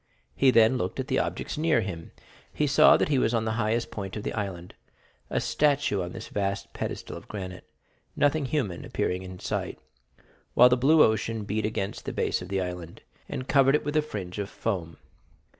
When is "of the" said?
4.17-4.33, 12.41-12.61